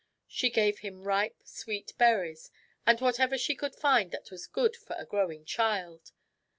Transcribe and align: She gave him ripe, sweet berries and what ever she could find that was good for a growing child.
She 0.25 0.49
gave 0.49 0.79
him 0.79 1.03
ripe, 1.03 1.43
sweet 1.45 1.93
berries 1.99 2.49
and 2.87 2.99
what 3.01 3.19
ever 3.19 3.37
she 3.37 3.53
could 3.53 3.75
find 3.75 4.09
that 4.09 4.31
was 4.31 4.47
good 4.47 4.75
for 4.75 4.95
a 4.97 5.05
growing 5.05 5.45
child. 5.45 6.11